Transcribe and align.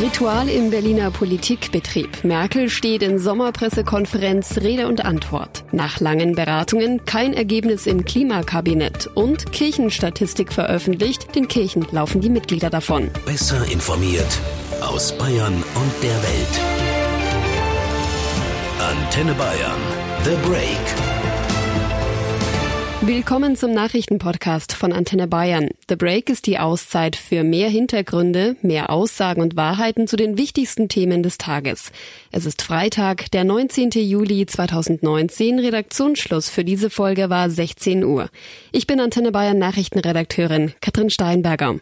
Ritual 0.00 0.48
im 0.48 0.70
Berliner 0.70 1.10
Politikbetrieb. 1.10 2.22
Merkel 2.22 2.68
steht 2.68 3.02
in 3.02 3.18
Sommerpressekonferenz 3.18 4.58
Rede 4.58 4.88
und 4.88 5.04
Antwort. 5.04 5.64
Nach 5.72 6.00
langen 6.00 6.34
Beratungen 6.34 7.04
kein 7.06 7.32
Ergebnis 7.32 7.86
im 7.86 8.04
Klimakabinett 8.04 9.06
und 9.14 9.52
Kirchenstatistik 9.52 10.52
veröffentlicht. 10.52 11.34
Den 11.34 11.48
Kirchen 11.48 11.86
laufen 11.92 12.20
die 12.20 12.28
Mitglieder 12.30 12.68
davon. 12.68 13.10
Besser 13.24 13.64
informiert 13.72 14.38
aus 14.82 15.16
Bayern 15.16 15.54
und 15.54 16.02
der 16.02 16.22
Welt. 16.22 16.60
Antenne 18.78 19.34
Bayern. 19.34 19.80
The 20.24 20.36
Break. 20.46 21.05
Willkommen 23.02 23.56
zum 23.56 23.72
Nachrichtenpodcast 23.72 24.72
von 24.72 24.92
Antenne 24.92 25.28
Bayern. 25.28 25.68
The 25.88 25.96
Break 25.96 26.30
ist 26.30 26.46
die 26.46 26.58
Auszeit 26.58 27.14
für 27.14 27.44
mehr 27.44 27.68
Hintergründe, 27.68 28.56
mehr 28.62 28.90
Aussagen 28.90 29.42
und 29.42 29.54
Wahrheiten 29.54 30.08
zu 30.08 30.16
den 30.16 30.38
wichtigsten 30.38 30.88
Themen 30.88 31.22
des 31.22 31.38
Tages. 31.38 31.92
Es 32.32 32.46
ist 32.46 32.62
Freitag, 32.62 33.30
der 33.30 33.44
19. 33.44 33.90
Juli 33.90 34.46
2019. 34.46 35.58
Redaktionsschluss 35.58 36.48
für 36.48 36.64
diese 36.64 36.90
Folge 36.90 37.28
war 37.28 37.50
16 37.50 38.02
Uhr. 38.02 38.28
Ich 38.72 38.86
bin 38.86 38.98
Antenne 38.98 39.30
Bayern 39.30 39.58
Nachrichtenredakteurin 39.58 40.72
Katrin 40.80 41.10
Steinberger. 41.10 41.76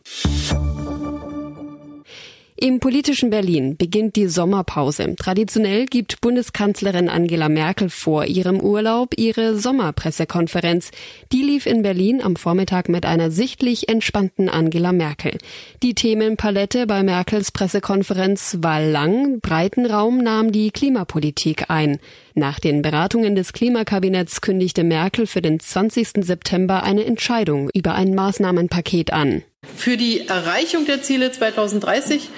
Im 2.65 2.81
politischen 2.81 3.29
Berlin 3.29 3.77
beginnt 3.77 4.17
die 4.17 4.27
Sommerpause. 4.27 5.17
Traditionell 5.17 5.85
gibt 5.85 6.23
Bundeskanzlerin 6.23 7.11
Angela 7.11 7.51
Merkel 7.51 7.91
vor 7.91 8.25
ihrem 8.25 8.59
Urlaub 8.59 9.11
ihre 9.19 9.59
Sommerpressekonferenz. 9.59 10.91
Die 11.31 11.43
lief 11.43 11.67
in 11.67 11.83
Berlin 11.83 12.23
am 12.23 12.37
Vormittag 12.37 12.89
mit 12.89 13.05
einer 13.05 13.31
sichtlich 13.31 13.91
entspannten 13.91 14.49
Angela 14.49 14.93
Merkel. 14.93 15.37
Die 15.83 15.93
Themenpalette 15.93 16.87
bei 16.87 17.03
Merkels 17.03 17.53
Pressekonferenz 17.53 18.57
war 18.63 18.81
lang, 18.81 19.41
breiten 19.41 19.85
Raum 19.85 20.23
nahm 20.23 20.51
die 20.51 20.71
Klimapolitik 20.71 21.67
ein. 21.69 21.99
Nach 22.35 22.59
den 22.59 22.81
Beratungen 22.81 23.37
des 23.37 23.53
Klimakabinetts 23.53 24.41
kündigte 24.41 24.85
Merkel 24.85 25.27
für 25.27 25.43
den 25.43 25.61
20. 25.61 26.25
September 26.25 26.83
eine 26.83 27.05
Entscheidung 27.05 27.69
über 27.75 27.95
ein 27.95 28.15
Maßnahmenpaket 28.15 29.13
an. 29.13 29.43
Für 29.77 29.97
die 29.97 30.29
Erreichung 30.29 30.87
der 30.87 31.03
Ziele 31.03 31.33
2030 31.33 32.29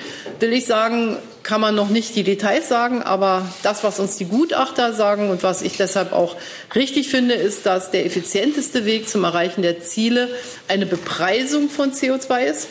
will 0.41 0.52
ich 0.52 0.66
sagen, 0.66 1.16
kann 1.42 1.60
man 1.60 1.77
noch 1.77 1.91
nicht 1.91 2.16
die 2.16 2.24
Details 2.24 2.69
sagen, 2.69 3.02
aber 3.02 3.46
das, 3.62 3.84
was 3.84 4.00
uns 4.00 4.16
die 4.16 4.24
Gutachter 4.24 4.92
sagen 4.92 5.30
und 5.30 5.44
was 5.44 5.62
ich 5.62 5.77
deshalb 5.77 6.12
auch 6.12 6.34
richtig 6.74 7.08
finde, 7.08 7.34
ist, 7.34 7.66
dass 7.66 7.92
der 7.92 8.04
effizienteste 8.04 8.84
Weg 8.84 9.08
zum 9.08 9.22
Erreichen 9.22 9.62
der 9.62 9.80
Ziele 9.80 10.28
eine 10.66 10.86
Bepreisung 10.86 11.70
von 11.70 11.92
CO2 11.92 12.44
ist. 12.47 12.69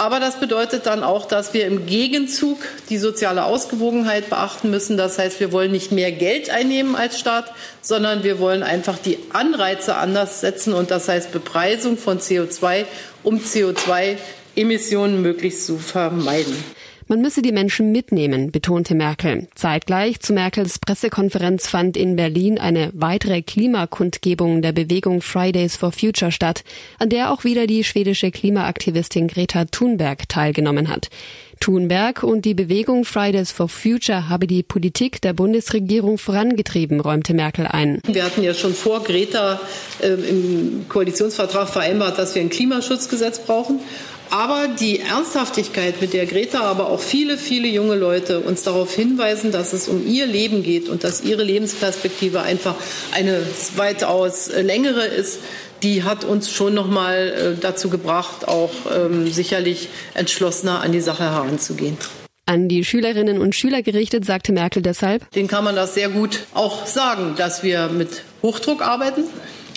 Aber 0.00 0.18
das 0.18 0.40
bedeutet 0.40 0.86
dann 0.86 1.04
auch, 1.04 1.28
dass 1.28 1.52
wir 1.52 1.66
im 1.66 1.84
Gegenzug 1.84 2.56
die 2.88 2.96
soziale 2.96 3.44
Ausgewogenheit 3.44 4.30
beachten 4.30 4.70
müssen. 4.70 4.96
Das 4.96 5.18
heißt, 5.18 5.40
wir 5.40 5.52
wollen 5.52 5.72
nicht 5.72 5.92
mehr 5.92 6.10
Geld 6.10 6.48
einnehmen 6.48 6.96
als 6.96 7.18
Staat, 7.18 7.52
sondern 7.82 8.22
wir 8.22 8.38
wollen 8.38 8.62
einfach 8.62 8.96
die 8.96 9.18
Anreize 9.34 9.96
anders 9.96 10.40
setzen. 10.40 10.72
Und 10.72 10.90
das 10.90 11.06
heißt 11.06 11.32
Bepreisung 11.32 11.98
von 11.98 12.18
CO2, 12.18 12.86
um 13.22 13.40
CO2-Emissionen 13.40 15.20
möglichst 15.20 15.66
zu 15.66 15.76
vermeiden. 15.76 16.56
Man 17.10 17.22
müsse 17.22 17.42
die 17.42 17.50
Menschen 17.50 17.90
mitnehmen, 17.90 18.52
betonte 18.52 18.94
Merkel. 18.94 19.48
Zeitgleich 19.56 20.20
zu 20.20 20.32
Merkels 20.32 20.78
Pressekonferenz 20.78 21.66
fand 21.66 21.96
in 21.96 22.14
Berlin 22.14 22.56
eine 22.56 22.90
weitere 22.92 23.42
Klimakundgebung 23.42 24.62
der 24.62 24.70
Bewegung 24.70 25.20
Fridays 25.20 25.74
for 25.74 25.90
Future 25.90 26.30
statt, 26.30 26.62
an 27.00 27.08
der 27.08 27.32
auch 27.32 27.42
wieder 27.42 27.66
die 27.66 27.82
schwedische 27.82 28.30
Klimaaktivistin 28.30 29.26
Greta 29.26 29.64
Thunberg 29.64 30.28
teilgenommen 30.28 30.88
hat. 30.88 31.10
Thunberg 31.58 32.22
und 32.22 32.44
die 32.44 32.54
Bewegung 32.54 33.04
Fridays 33.04 33.50
for 33.50 33.68
Future 33.68 34.28
habe 34.28 34.46
die 34.46 34.62
Politik 34.62 35.20
der 35.20 35.32
Bundesregierung 35.32 36.16
vorangetrieben, 36.16 37.00
räumte 37.00 37.34
Merkel 37.34 37.66
ein. 37.66 38.00
Wir 38.06 38.24
hatten 38.24 38.42
ja 38.42 38.54
schon 38.54 38.72
vor 38.72 39.02
Greta 39.02 39.60
äh, 40.00 40.12
im 40.12 40.86
Koalitionsvertrag 40.88 41.68
vereinbart, 41.68 42.18
dass 42.18 42.36
wir 42.36 42.40
ein 42.40 42.50
Klimaschutzgesetz 42.50 43.40
brauchen. 43.40 43.80
Aber 44.30 44.68
die 44.68 45.00
Ernsthaftigkeit, 45.00 46.00
mit 46.00 46.12
der 46.12 46.24
Greta, 46.24 46.60
aber 46.60 46.88
auch 46.88 47.00
viele, 47.00 47.36
viele 47.36 47.66
junge 47.66 47.96
Leute 47.96 48.38
uns 48.40 48.62
darauf 48.62 48.94
hinweisen, 48.94 49.50
dass 49.50 49.72
es 49.72 49.88
um 49.88 50.06
ihr 50.06 50.26
Leben 50.26 50.62
geht 50.62 50.88
und 50.88 51.02
dass 51.02 51.22
ihre 51.22 51.42
Lebensperspektive 51.42 52.40
einfach 52.42 52.76
eine 53.12 53.42
weitaus 53.74 54.50
längere 54.54 55.04
ist, 55.04 55.40
die 55.82 56.04
hat 56.04 56.24
uns 56.24 56.50
schon 56.50 56.74
noch 56.74 56.86
mal 56.86 57.56
äh, 57.56 57.60
dazu 57.60 57.90
gebracht, 57.90 58.46
auch 58.46 58.70
ähm, 58.94 59.30
sicherlich 59.32 59.88
entschlossener 60.14 60.80
an 60.80 60.92
die 60.92 61.00
Sache 61.00 61.24
heranzugehen. 61.24 61.96
An 62.46 62.68
die 62.68 62.84
Schülerinnen 62.84 63.40
und 63.40 63.54
Schüler 63.54 63.82
gerichtet, 63.82 64.24
sagte 64.24 64.52
Merkel 64.52 64.82
deshalb. 64.82 65.30
Den 65.32 65.48
kann 65.48 65.64
man 65.64 65.76
das 65.76 65.94
sehr 65.94 66.08
gut 66.08 66.40
auch 66.52 66.86
sagen, 66.86 67.34
dass 67.36 67.62
wir 67.62 67.88
mit 67.88 68.22
Hochdruck 68.42 68.82
arbeiten, 68.82 69.24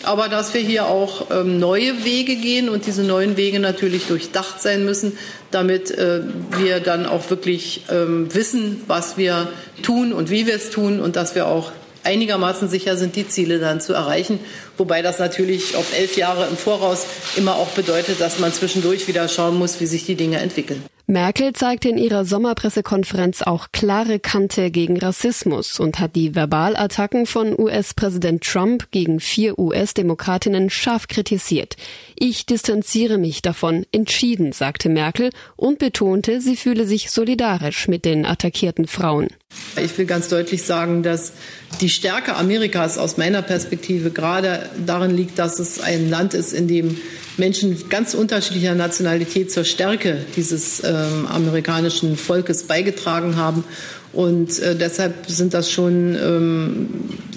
aber 0.04 0.30
dass 0.30 0.54
wir 0.54 0.62
hier 0.62 0.88
auch 0.88 1.32
ähm, 1.32 1.60
neue 1.60 2.04
Wege 2.04 2.36
gehen 2.36 2.70
und 2.70 2.86
diese 2.86 3.04
neuen 3.04 3.38
Wege 3.38 3.60
natürlich 3.60 4.08
durchdacht 4.08 4.62
sein 4.62 4.86
müssen, 4.86 5.18
damit 5.52 5.92
äh, 5.92 6.22
wir 6.58 6.80
dann 6.80 7.06
auch 7.06 7.30
wirklich 7.30 7.82
ähm, 7.90 8.34
wissen, 8.34 8.82
was 8.88 9.18
wir 9.18 9.50
tun 9.82 10.14
und 10.14 10.30
wie 10.30 10.48
wir 10.48 10.56
es 10.56 10.70
tun 10.70 11.00
und 11.00 11.16
dass 11.16 11.36
wir 11.36 11.48
auch 11.48 11.72
einigermaßen 12.04 12.68
sicher 12.68 12.98
sind, 12.98 13.16
die 13.16 13.28
Ziele 13.28 13.60
dann 13.60 13.82
zu 13.82 13.94
erreichen. 13.94 14.40
Wobei 14.78 15.02
das 15.02 15.20
natürlich 15.20 15.76
auf 15.76 15.98
elf 15.98 16.18
Jahre 16.18 16.48
im 16.48 16.58
Voraus 16.58 17.06
immer 17.36 17.56
auch 17.56 17.70
bedeutet, 17.70 18.20
dass 18.20 18.40
man 18.40 18.52
zwischendurch 18.54 19.08
wieder 19.08 19.28
schauen 19.28 19.58
muss, 19.58 19.80
wie 19.80 19.86
sich 19.86 20.06
die 20.06 20.16
Dinge 20.16 20.40
entwickeln. 20.40 20.84
Merkel 21.06 21.52
zeigte 21.52 21.90
in 21.90 21.98
ihrer 21.98 22.24
Sommerpressekonferenz 22.24 23.42
auch 23.42 23.68
klare 23.74 24.20
Kante 24.20 24.72
gegen 24.72 24.98
Rassismus 24.98 25.82
und 25.82 26.00
hat 26.00 26.16
die 26.16 26.34
Verbalattacken 26.34 27.26
von 27.26 27.60
US-Präsident 27.60 28.42
Trump 28.42 28.90
gegen 28.92 29.20
vier 29.20 29.60
US-Demokratinnen 29.60 30.70
scharf 30.70 31.10
kritisiert. 31.10 31.76
Ich 32.16 32.46
distanziere 32.46 33.18
mich 33.18 33.42
davon 33.42 33.86
entschieden, 33.92 34.54
sagte 34.54 34.88
Merkel 34.88 35.32
und 35.58 35.78
betonte, 35.78 36.40
sie 36.40 36.56
fühle 36.56 36.88
sich 36.88 37.12
solidarisch 37.12 37.90
mit 37.90 38.06
den 38.06 38.26
attackierten 38.26 38.88
Frauen. 38.88 39.28
Ich 39.76 39.98
will 39.98 40.06
ganz 40.06 40.30
deutlich 40.30 40.64
sagen, 40.64 41.04
dass 41.04 41.34
die 41.82 41.90
Stärke 41.90 42.36
Amerikas 42.36 42.98
aus 42.98 43.18
meiner 43.18 43.42
Perspektive 43.42 44.12
gerade 44.12 44.70
darin 44.86 45.16
liegt, 45.16 45.40
dass 45.40 45.60
es 45.60 45.80
ein 45.80 46.10
Land 46.10 46.34
ist, 46.34 46.54
in 46.54 46.68
dem 46.68 46.98
Menschen 47.38 47.90
ganz 47.90 48.14
unterschiedlicher 48.14 48.76
Nationalität 48.76 49.52
zur 49.52 49.64
Stärke 49.64 50.18
dieses 50.36 50.84
ähm, 50.84 51.28
amerikanischen 51.28 52.18
Volkes 52.18 52.64
beigetragen 52.64 53.38
haben. 53.38 53.64
Und 54.12 54.60
äh, 54.60 54.76
deshalb 54.76 55.26
sind 55.28 55.54
das 55.54 55.72
schon, 55.72 56.16
ähm, 56.16 56.90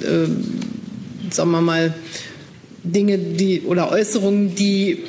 äh, 0.03 1.33
sagen 1.33 1.51
wir 1.51 1.63
mal, 1.63 1.95
Dinge, 2.85 3.19
die 3.19 3.63
oder 3.63 3.91
Äußerungen, 3.91 4.55
die 4.55 5.03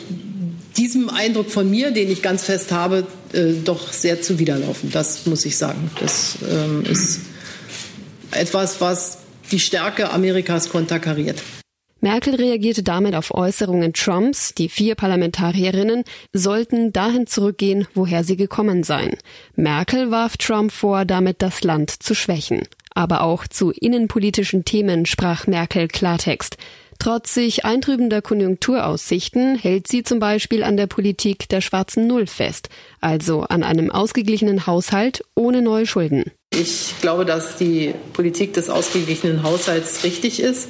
diesem 0.77 1.09
Eindruck 1.09 1.49
von 1.51 1.69
mir, 1.69 1.91
den 1.91 2.09
ich 2.09 2.21
ganz 2.21 2.43
fest 2.43 2.71
habe, 2.71 3.05
äh, 3.33 3.53
doch 3.63 3.91
sehr 3.91 4.21
zuwiderlaufen. 4.21 4.91
Das 4.91 5.25
muss 5.25 5.45
ich 5.45 5.57
sagen. 5.57 5.91
Das 5.99 6.37
ähm, 6.49 6.83
ist 6.89 7.19
etwas, 8.37 8.79
was 8.81 9.19
die 9.51 9.59
Stärke 9.59 10.11
Amerikas 10.11 10.69
konterkariert. 10.69 11.41
Merkel 11.99 12.35
reagierte 12.35 12.83
damit 12.83 13.15
auf 13.15 13.33
Äußerungen 13.33 13.91
Trumps, 13.93 14.53
die 14.53 14.69
vier 14.69 14.93
Parlamentarierinnen 14.95 16.03
sollten 16.31 16.93
dahin 16.93 17.25
zurückgehen, 17.25 17.87
woher 17.95 18.23
sie 18.23 18.37
gekommen 18.37 18.83
seien. 18.83 19.15
Merkel 19.55 20.11
warf 20.11 20.37
Trump 20.37 20.71
vor, 20.71 21.05
damit 21.05 21.41
das 21.41 21.63
Land 21.63 21.91
zu 21.91 22.13
schwächen. 22.13 22.61
Aber 22.97 23.21
auch 23.21 23.45
zu 23.45 23.69
innenpolitischen 23.69 24.65
Themen 24.65 25.05
sprach 25.05 25.45
Merkel 25.45 25.87
Klartext. 25.87 26.57
Trotz 26.97 27.35
sich 27.35 27.63
eintrübender 27.63 28.23
Konjunkturaussichten 28.23 29.55
hält 29.55 29.87
sie 29.87 30.01
zum 30.01 30.17
Beispiel 30.17 30.63
an 30.63 30.77
der 30.77 30.87
Politik 30.87 31.47
der 31.47 31.61
schwarzen 31.61 32.07
Null 32.07 32.25
fest, 32.25 32.69
also 32.99 33.43
an 33.43 33.61
einem 33.61 33.91
ausgeglichenen 33.91 34.65
Haushalt 34.65 35.23
ohne 35.35 35.61
neue 35.61 35.85
Schulden. 35.85 36.31
Ich 36.49 36.95
glaube, 36.99 37.23
dass 37.23 37.57
die 37.57 37.93
Politik 38.13 38.53
des 38.53 38.67
ausgeglichenen 38.67 39.43
Haushalts 39.43 40.03
richtig 40.03 40.39
ist. 40.39 40.67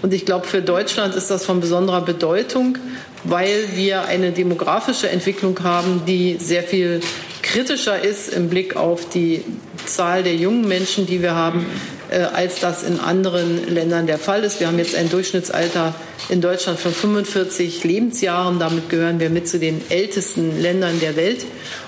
Und 0.00 0.14
ich 0.14 0.24
glaube, 0.24 0.46
für 0.46 0.62
Deutschland 0.62 1.14
ist 1.14 1.30
das 1.30 1.44
von 1.44 1.60
besonderer 1.60 2.00
Bedeutung, 2.00 2.78
weil 3.24 3.66
wir 3.74 4.06
eine 4.06 4.32
demografische 4.32 5.10
Entwicklung 5.10 5.62
haben, 5.62 6.06
die 6.06 6.38
sehr 6.40 6.62
viel 6.62 7.00
kritischer 7.42 8.02
ist 8.02 8.32
im 8.32 8.48
Blick 8.48 8.74
auf 8.74 9.06
die 9.10 9.44
Zahl 9.88 10.22
der 10.22 10.34
jungen 10.34 10.66
Menschen, 10.66 11.06
die 11.06 11.22
wir 11.22 11.34
haben, 11.34 11.66
äh, 12.10 12.20
als 12.20 12.60
das 12.60 12.82
in 12.82 13.00
anderen 13.00 13.68
Ländern 13.68 14.06
der 14.06 14.18
Fall 14.18 14.44
ist. 14.44 14.60
Wir 14.60 14.66
haben 14.66 14.78
jetzt 14.78 14.94
ein 14.94 15.10
Durchschnittsalter 15.10 15.94
in 16.28 16.40
Deutschland 16.40 16.78
von 16.78 16.92
45 16.92 17.84
Lebensjahren. 17.84 18.58
Damit 18.58 18.88
gehören 18.88 19.20
wir 19.20 19.30
mit 19.30 19.48
zu 19.48 19.58
den 19.58 19.82
ältesten 19.88 20.60
Ländern 20.60 21.00
der 21.00 21.16
Welt. 21.16 21.44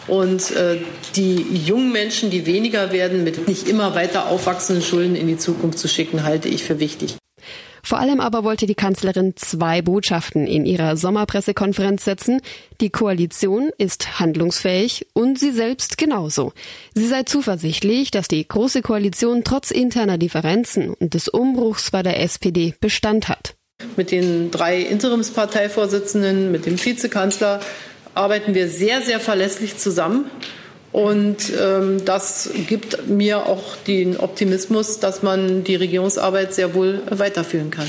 Und 0.06 0.50
äh, 0.52 0.79
die 1.17 1.47
jungen 1.67 1.93
Menschen, 1.93 2.31
die 2.31 2.47
weniger 2.47 2.93
werden, 2.93 3.25
mit 3.25 3.49
nicht 3.49 3.69
immer 3.69 3.94
weiter 3.94 4.29
aufwachsenden 4.29 4.85
Schulden 4.85 5.14
in 5.14 5.26
die 5.26 5.38
Zukunft 5.38 5.79
zu 5.79 5.88
schicken, 5.88 6.25
halte 6.25 6.49
ich 6.49 6.64
für 6.64 6.81
wichtig. 6.81 7.19
Vor 7.82 7.99
allem 7.99 8.21
aber 8.21 8.44
wollte 8.44 8.67
die 8.67 8.75
Kanzlerin 8.75 9.35
zwei 9.37 9.82
Botschaften 9.82 10.47
in 10.47 10.67
ihrer 10.67 10.97
Sommerpressekonferenz 10.97 12.05
setzen. 12.05 12.41
Die 12.81 12.91
Koalition 12.91 13.71
ist 13.79 14.21
handlungsfähig 14.21 15.06
und 15.12 15.38
sie 15.38 15.53
selbst 15.53 15.99
genauso. 15.99 16.53
Sie 16.94 17.06
sei 17.06 17.23
zuversichtlich, 17.25 18.11
dass 18.11 18.29
die 18.29 18.47
Große 18.47 18.82
Koalition 18.82 19.44
trotz 19.44 19.71
interner 19.71 20.19
Differenzen 20.19 20.91
und 20.94 21.15
des 21.15 21.29
Umbruchs 21.29 21.91
bei 21.91 22.03
der 22.03 22.21
SPD 22.21 22.75
Bestand 22.81 23.29
hat. 23.29 23.55
Mit 23.97 24.11
den 24.11 24.50
drei 24.50 24.81
Interimsparteivorsitzenden, 24.81 26.53
mit 26.53 26.67
dem 26.67 26.83
Vizekanzler 26.83 27.61
arbeiten 28.15 28.55
wir 28.55 28.69
sehr, 28.69 29.03
sehr 29.03 29.21
verlässlich 29.21 29.79
zusammen. 29.79 30.31
Und 30.92 31.52
ähm, 31.60 32.04
das 32.04 32.50
gibt 32.66 33.08
mir 33.08 33.46
auch 33.46 33.76
den 33.87 34.16
Optimismus, 34.16 34.98
dass 34.98 35.22
man 35.22 35.62
die 35.64 35.76
Regierungsarbeit 35.76 36.52
sehr 36.52 36.75
wohl 36.75 37.02
weiterführen 37.10 37.70
kann. 37.70 37.88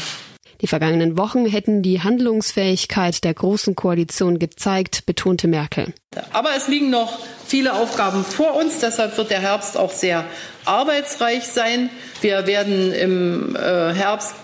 Die 0.61 0.67
vergangenen 0.67 1.17
Wochen 1.17 1.47
hätten 1.47 1.81
die 1.81 2.01
Handlungsfähigkeit 2.01 3.23
der 3.23 3.33
Großen 3.33 3.75
Koalition 3.75 4.37
gezeigt, 4.37 5.07
betonte 5.07 5.47
Merkel. 5.47 5.93
Aber 6.31 6.49
es 6.55 6.67
liegen 6.67 6.91
noch 6.91 7.17
viele 7.47 7.73
Aufgaben 7.73 8.23
vor 8.23 8.55
uns. 8.55 8.79
Deshalb 8.79 9.17
wird 9.17 9.31
der 9.31 9.39
Herbst 9.39 9.75
auch 9.75 9.91
sehr 9.91 10.23
arbeitsreich 10.65 11.47
sein. 11.47 11.89
Wir 12.21 12.45
werden 12.45 12.93
im 12.93 13.55
äh, 13.55 13.93
Herbst 13.93 14.35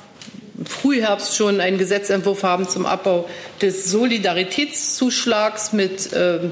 Frühherbst 0.66 1.36
schon 1.36 1.60
einen 1.60 1.78
Gesetzentwurf 1.78 2.44
haben 2.44 2.68
zum 2.68 2.86
Abbau 2.86 3.30
des 3.62 3.92
Solidaritätszuschlags 3.92 5.74
mit 5.74 6.10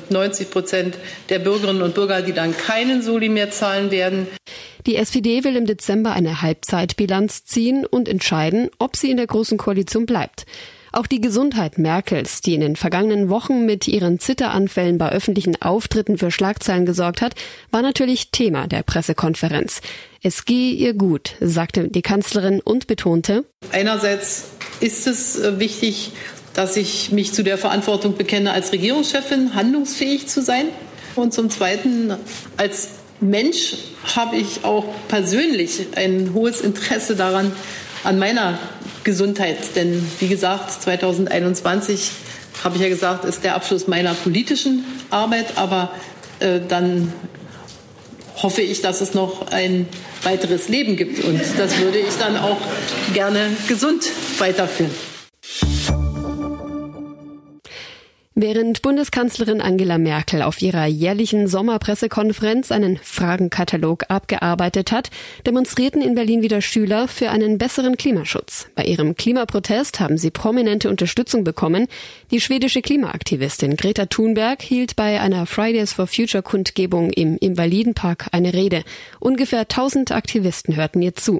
90 0.09 0.47
äh, 0.47 0.49
Prozent 0.49 0.97
der 1.29 1.39
Bürgerinnen 1.39 1.81
und 1.81 1.95
Bürger, 1.95 2.21
die 2.21 2.33
dann 2.33 2.55
keinen 2.55 3.01
Soli 3.01 3.29
mehr 3.29 3.51
zahlen 3.51 3.91
werden. 3.91 4.27
Die 4.85 4.97
SPD 4.97 5.43
will 5.43 5.55
im 5.55 5.65
Dezember 5.65 6.11
eine 6.11 6.41
Halbzeitbilanz 6.41 7.45
ziehen 7.45 7.85
und 7.85 8.07
entscheiden, 8.07 8.69
ob 8.77 8.95
sie 8.95 9.09
in 9.09 9.17
der 9.17 9.27
Großen 9.27 9.57
Koalition 9.57 10.05
bleibt. 10.05 10.45
Auch 10.97 11.07
die 11.07 11.19
Gesundheit 11.19 11.77
Merkels, 11.77 12.39
die 12.39 12.53
in 12.53 12.61
den 12.61 12.77
vergangenen 12.77 13.27
Wochen 13.27 13.65
mit 13.65 13.85
ihren 13.85 14.17
Zitteranfällen 14.17 14.97
bei 14.97 15.11
öffentlichen 15.11 15.61
Auftritten 15.61 16.17
für 16.17 16.31
Schlagzeilen 16.31 16.85
gesorgt 16.85 17.21
hat, 17.21 17.35
war 17.69 17.81
natürlich 17.81 18.31
Thema 18.31 18.67
der 18.67 18.81
Pressekonferenz. 18.81 19.81
Es 20.23 20.45
gehe 20.45 20.71
ihr 20.71 20.93
gut, 20.93 21.35
sagte 21.41 21.89
die 21.89 22.01
Kanzlerin 22.01 22.61
und 22.61 22.87
betonte, 22.87 23.43
Einerseits 23.73 24.45
ist 24.79 25.05
es 25.05 25.37
äh, 25.37 25.59
wichtig, 25.59 26.13
dass 26.53 26.77
ich 26.77 27.11
mich 27.11 27.33
zu 27.33 27.43
der 27.43 27.57
Verantwortung 27.57 28.15
bekenne, 28.15 28.53
als 28.53 28.71
Regierungschefin 28.71 29.53
handlungsfähig 29.53 30.27
zu 30.27 30.41
sein. 30.41 30.67
Und 31.17 31.33
zum 31.33 31.49
Zweiten, 31.49 32.13
als 32.55 32.91
Mensch 33.19 33.75
habe 34.15 34.37
ich 34.37 34.63
auch 34.63 34.85
persönlich 35.09 35.87
ein 35.97 36.33
hohes 36.33 36.61
Interesse 36.61 37.17
daran, 37.17 37.51
an 38.05 38.19
meiner 38.19 38.57
Gesundheit. 39.03 39.75
Denn 39.75 40.05
wie 40.19 40.27
gesagt, 40.27 40.71
2021 40.81 42.11
habe 42.63 42.75
ich 42.75 42.81
ja 42.81 42.89
gesagt, 42.89 43.25
ist 43.25 43.43
der 43.43 43.55
Abschluss 43.55 43.87
meiner 43.87 44.13
politischen 44.13 44.85
Arbeit. 45.09 45.57
Aber 45.57 45.91
äh, 46.39 46.59
dann 46.67 47.11
hoffe 48.41 48.61
ich, 48.61 48.81
dass 48.81 49.01
es 49.01 49.13
noch 49.13 49.51
ein 49.51 49.87
weiteres 50.23 50.69
Leben 50.69 50.95
gibt. 50.95 51.23
Und 51.23 51.41
das 51.57 51.77
würde 51.79 51.99
ich 51.99 52.15
dann 52.19 52.37
auch 52.37 52.57
gerne 53.13 53.51
gesund 53.67 54.03
weiterführen. 54.39 54.91
Während 58.37 58.81
Bundeskanzlerin 58.81 59.61
Angela 59.61 59.97
Merkel 59.97 60.41
auf 60.41 60.61
ihrer 60.61 60.85
jährlichen 60.87 61.47
Sommerpressekonferenz 61.47 62.69
einen 62.69 62.97
Fragenkatalog 62.97 64.03
abgearbeitet 64.09 64.91
hat, 64.91 65.09
demonstrierten 65.45 66.01
in 66.01 66.15
Berlin 66.15 66.41
wieder 66.41 66.59
Schüler 66.59 67.07
für 67.07 67.29
einen 67.29 67.57
besseren 67.57 67.95
Klimaschutz. 67.95 68.67
Bei 68.75 68.83
ihrem 68.83 69.15
Klimaprotest 69.15 70.01
haben 70.01 70.17
sie 70.17 70.31
prominente 70.31 70.89
Unterstützung 70.89 71.45
bekommen. 71.45 71.87
Die 72.29 72.41
schwedische 72.41 72.81
Klimaaktivistin 72.81 73.77
Greta 73.77 74.05
Thunberg 74.07 74.61
hielt 74.61 74.97
bei 74.97 75.21
einer 75.21 75.45
Fridays 75.45 75.93
for 75.93 76.05
Future 76.05 76.43
Kundgebung 76.43 77.11
im 77.11 77.37
Invalidenpark 77.37 78.27
eine 78.33 78.53
Rede. 78.53 78.83
Ungefähr 79.21 79.61
1000 79.61 80.11
Aktivisten 80.11 80.75
hörten 80.75 81.01
ihr 81.01 81.15
zu. 81.15 81.39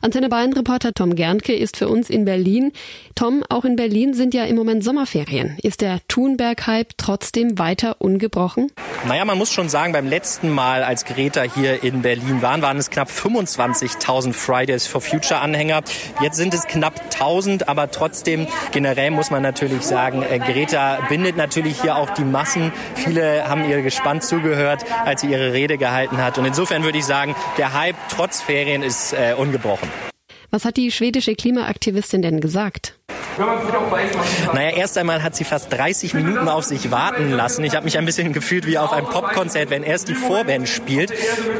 Antenne 0.00 0.28
Bayern 0.28 0.54
Reporter 0.54 0.92
Tom 0.92 1.14
Gernke 1.14 1.54
ist 1.54 1.76
für 1.76 1.88
uns 1.88 2.10
in 2.10 2.24
Berlin. 2.24 2.72
Tom, 3.14 3.44
auch 3.48 3.64
in 3.64 3.76
Berlin 3.76 4.12
sind 4.12 4.34
ja 4.34 4.42
im 4.42 4.56
Moment 4.56 4.82
Sommerferien. 4.82 5.56
Ist 5.62 5.82
der 5.82 6.00
Thunberg-Hype 6.32 6.92
trotzdem 6.96 7.58
weiter 7.58 7.96
ungebrochen? 8.00 8.70
Naja, 9.06 9.24
man 9.24 9.36
muss 9.36 9.52
schon 9.52 9.68
sagen, 9.68 9.92
beim 9.92 10.06
letzten 10.06 10.50
Mal, 10.50 10.82
als 10.82 11.04
Greta 11.04 11.42
hier 11.42 11.82
in 11.82 12.02
Berlin 12.02 12.40
waren, 12.40 12.62
waren 12.62 12.78
es 12.78 12.90
knapp 12.90 13.08
25.000 13.08 14.32
Fridays 14.32 14.86
for 14.86 15.00
Future 15.00 15.40
Anhänger. 15.40 15.82
Jetzt 16.20 16.36
sind 16.36 16.54
es 16.54 16.66
knapp 16.66 17.00
1000, 17.14 17.68
aber 17.68 17.90
trotzdem 17.90 18.46
generell 18.72 19.10
muss 19.10 19.30
man 19.30 19.42
natürlich 19.42 19.82
sagen, 19.82 20.22
äh, 20.22 20.38
Greta 20.38 21.00
bindet 21.08 21.36
natürlich 21.36 21.80
hier 21.82 21.96
auch 21.96 22.10
die 22.10 22.24
Massen. 22.24 22.72
Viele 22.94 23.48
haben 23.48 23.68
ihr 23.68 23.82
gespannt 23.82 24.24
zugehört, 24.24 24.84
als 25.04 25.20
sie 25.20 25.30
ihre 25.30 25.52
Rede 25.52 25.76
gehalten 25.76 26.18
hat. 26.18 26.38
Und 26.38 26.46
insofern 26.46 26.82
würde 26.82 26.98
ich 26.98 27.04
sagen, 27.04 27.34
der 27.58 27.74
Hype 27.74 27.96
trotz 28.08 28.40
Ferien 28.40 28.82
ist 28.82 29.12
äh, 29.12 29.34
ungebrochen. 29.36 29.88
Was 30.50 30.64
hat 30.64 30.76
die 30.76 30.90
schwedische 30.90 31.34
Klimaaktivistin 31.34 32.20
denn 32.22 32.40
gesagt? 32.40 32.98
Naja, 34.52 34.76
erst 34.76 34.98
einmal 34.98 35.22
hat 35.22 35.34
sie 35.34 35.44
fast 35.44 35.72
30 35.72 36.14
Minuten 36.14 36.48
auf 36.48 36.64
sich 36.64 36.90
warten 36.90 37.30
lassen. 37.30 37.64
Ich 37.64 37.74
habe 37.74 37.84
mich 37.84 37.98
ein 37.98 38.04
bisschen 38.04 38.32
gefühlt 38.32 38.66
wie 38.66 38.78
auf 38.78 38.92
einem 38.92 39.06
Popkonzert, 39.06 39.70
wenn 39.70 39.82
erst 39.82 40.08
die 40.08 40.14
Vorband 40.14 40.68
spielt. 40.68 41.12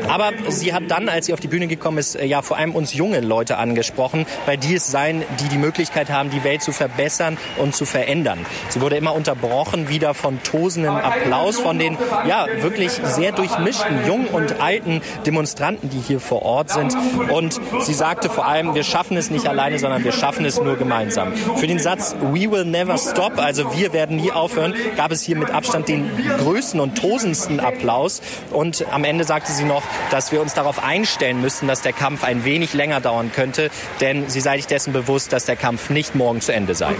Aber 0.08 0.32
sie 0.48 0.74
hat 0.74 0.84
dann, 0.88 1.08
als 1.08 1.26
sie 1.26 1.32
auf 1.32 1.40
die 1.40 1.48
Bühne 1.48 1.66
gekommen 1.66 1.98
ist, 1.98 2.16
äh, 2.16 2.24
ja 2.24 2.42
vor 2.42 2.56
allem 2.56 2.74
uns 2.74 2.94
junge 2.94 3.20
Leute 3.20 3.56
angesprochen, 3.56 4.26
weil 4.46 4.56
die 4.56 4.74
es 4.74 4.90
seien, 4.90 5.22
die 5.40 5.48
die 5.48 5.58
Möglichkeit 5.58 6.10
haben, 6.10 6.30
die 6.30 6.44
Welt 6.44 6.62
zu 6.62 6.72
verbessern 6.72 7.38
und 7.56 7.74
zu 7.74 7.84
verändern. 7.84 8.44
Sie 8.68 8.80
wurde 8.80 8.96
immer 8.96 9.14
unterbrochen 9.14 9.88
wieder 9.88 10.14
von 10.14 10.42
tosendem 10.42 10.94
Applaus 10.94 11.58
von 11.58 11.78
den 11.78 11.96
ja 12.26 12.46
wirklich 12.60 12.92
sehr 12.92 13.32
durchmischten 13.32 14.06
jungen 14.06 14.26
und 14.26 14.60
alten 14.60 15.02
Demonstranten, 15.26 15.90
die 15.90 16.00
hier 16.00 16.20
vor 16.20 16.42
Ort 16.42 16.70
sind. 16.70 16.94
Und 17.30 17.60
sie 17.80 17.94
sagte 17.94 18.28
vor 18.28 18.46
allem, 18.46 18.74
wir 18.74 18.84
schaffen 18.84 19.16
es 19.16 19.30
nicht 19.30 19.46
alleine, 19.46 19.78
sondern 19.78 20.04
wir 20.04 20.12
schaffen 20.12 20.44
es 20.44 20.60
nur 20.60 20.76
gemeinsam. 20.76 21.32
Für 21.62 21.68
den 21.68 21.78
Satz 21.78 22.16
We 22.32 22.50
will 22.50 22.64
never 22.64 22.98
stop, 22.98 23.38
also 23.38 23.72
wir 23.72 23.92
werden 23.92 24.16
nie 24.16 24.32
aufhören, 24.32 24.74
gab 24.96 25.12
es 25.12 25.22
hier 25.22 25.36
mit 25.36 25.50
Abstand 25.50 25.86
den 25.86 26.10
größten 26.38 26.80
und 26.80 26.98
tosendsten 26.98 27.60
Applaus. 27.60 28.20
Und 28.50 28.84
am 28.90 29.04
Ende 29.04 29.22
sagte 29.22 29.52
sie 29.52 29.62
noch, 29.62 29.84
dass 30.10 30.32
wir 30.32 30.40
uns 30.40 30.54
darauf 30.54 30.82
einstellen 30.82 31.40
müssen, 31.40 31.68
dass 31.68 31.80
der 31.80 31.92
Kampf 31.92 32.24
ein 32.24 32.44
wenig 32.44 32.74
länger 32.74 33.00
dauern 33.00 33.30
könnte, 33.32 33.70
denn 34.00 34.28
sie 34.28 34.40
sei 34.40 34.56
sich 34.56 34.66
dessen 34.66 34.92
bewusst, 34.92 35.32
dass 35.32 35.44
der 35.44 35.54
Kampf 35.54 35.88
nicht 35.88 36.16
morgen 36.16 36.40
zu 36.40 36.52
Ende 36.52 36.74
sei. 36.74 36.96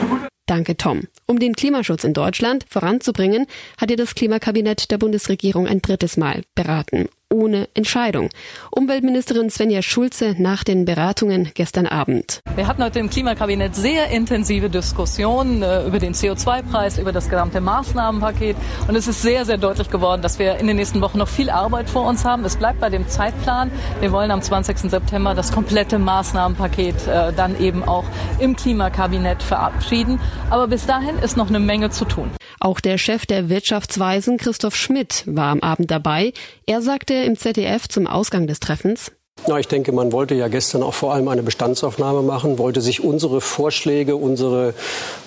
Danke, 0.46 0.76
Tom. 0.76 1.08
Um 1.26 1.40
den 1.40 1.56
Klimaschutz 1.56 2.04
in 2.04 2.14
Deutschland 2.14 2.64
voranzubringen, 2.68 3.48
hat 3.80 3.90
ihr 3.90 3.96
das 3.96 4.14
Klimakabinett 4.14 4.92
der 4.92 4.98
Bundesregierung 4.98 5.66
ein 5.66 5.82
drittes 5.82 6.16
Mal 6.16 6.42
beraten 6.54 7.08
ohne 7.32 7.68
Entscheidung. 7.74 8.28
Umweltministerin 8.70 9.50
Svenja 9.50 9.82
Schulze 9.82 10.36
nach 10.38 10.62
den 10.62 10.84
Beratungen 10.84 11.50
gestern 11.54 11.86
Abend. 11.86 12.40
Wir 12.54 12.66
hatten 12.66 12.84
heute 12.84 12.98
im 12.98 13.10
Klimakabinett 13.10 13.74
sehr 13.74 14.08
intensive 14.10 14.70
Diskussionen 14.70 15.62
äh, 15.62 15.86
über 15.86 15.98
den 15.98 16.14
CO2-Preis, 16.14 16.98
über 16.98 17.12
das 17.12 17.28
gesamte 17.28 17.60
Maßnahmenpaket. 17.60 18.56
Und 18.86 18.94
es 18.94 19.08
ist 19.08 19.22
sehr, 19.22 19.44
sehr 19.44 19.58
deutlich 19.58 19.90
geworden, 19.90 20.22
dass 20.22 20.38
wir 20.38 20.56
in 20.56 20.66
den 20.66 20.76
nächsten 20.76 21.00
Wochen 21.00 21.18
noch 21.18 21.28
viel 21.28 21.50
Arbeit 21.50 21.88
vor 21.88 22.06
uns 22.06 22.24
haben. 22.24 22.44
Es 22.44 22.56
bleibt 22.56 22.80
bei 22.80 22.90
dem 22.90 23.08
Zeitplan. 23.08 23.70
Wir 24.00 24.12
wollen 24.12 24.30
am 24.30 24.42
20. 24.42 24.78
September 24.90 25.34
das 25.34 25.52
komplette 25.52 25.98
Maßnahmenpaket 25.98 27.06
äh, 27.06 27.32
dann 27.32 27.58
eben 27.58 27.82
auch 27.82 28.04
im 28.38 28.54
Klimakabinett 28.54 29.42
verabschieden. 29.42 30.20
Aber 30.50 30.68
bis 30.68 30.86
dahin 30.86 31.18
ist 31.18 31.36
noch 31.36 31.48
eine 31.48 31.60
Menge 31.60 31.90
zu 31.90 32.04
tun. 32.04 32.30
Auch 32.60 32.78
der 32.78 32.96
Chef 32.96 33.26
der 33.26 33.48
Wirtschaftsweisen, 33.48 34.36
Christoph 34.36 34.76
Schmidt, 34.76 35.24
war 35.26 35.50
am 35.50 35.60
Abend 35.60 35.90
dabei. 35.90 36.32
Er 36.64 36.80
sagte 36.80 37.21
im 37.24 37.36
ZDF 37.36 37.88
zum 37.88 38.06
Ausgang 38.06 38.46
des 38.46 38.60
Treffens, 38.60 39.12
ja, 39.48 39.58
ich 39.58 39.66
denke, 39.66 39.90
man 39.90 40.12
wollte 40.12 40.36
ja 40.36 40.46
gestern 40.46 40.84
auch 40.84 40.94
vor 40.94 41.12
allem 41.12 41.26
eine 41.26 41.42
Bestandsaufnahme 41.42 42.22
machen, 42.22 42.58
wollte 42.58 42.80
sich 42.80 43.02
unsere 43.02 43.40
Vorschläge, 43.40 44.14
unsere 44.14 44.72